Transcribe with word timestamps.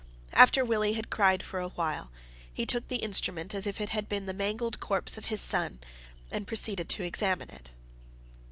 After 0.33 0.65
Willie 0.65 0.93
had 0.93 1.11
cried 1.11 1.43
for 1.43 1.59
a 1.59 1.69
while, 1.69 2.09
he 2.51 2.65
took 2.65 2.87
the 2.87 3.03
instrument 3.03 3.53
as 3.53 3.67
if 3.67 3.79
it 3.79 3.89
had 3.89 4.09
been 4.09 4.25
the 4.25 4.33
mangled 4.33 4.79
corpse 4.79 5.15
of 5.15 5.25
his 5.25 5.41
son, 5.41 5.77
and 6.31 6.47
proceeded 6.47 6.89
to 6.89 7.03
examine 7.03 7.51
it. 7.51 7.69